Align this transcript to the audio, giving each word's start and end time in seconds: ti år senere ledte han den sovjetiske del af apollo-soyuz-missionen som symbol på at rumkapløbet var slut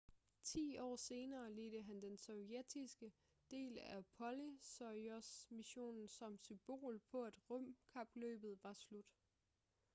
ti 0.43 0.61
år 0.79 0.95
senere 0.97 1.53
ledte 1.53 1.81
han 1.81 2.01
den 2.01 2.17
sovjetiske 2.17 3.11
del 3.51 3.77
af 3.77 3.97
apollo-soyuz-missionen 3.97 6.07
som 6.07 6.37
symbol 6.37 6.99
på 7.11 7.23
at 7.23 7.49
rumkapløbet 7.49 8.59
var 8.63 8.73
slut 8.73 9.15